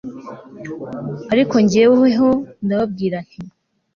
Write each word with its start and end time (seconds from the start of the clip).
ariko 1.33 1.55
jyeweho 1.71 2.29
ndababwira 2.65 3.17
nti 3.27 3.39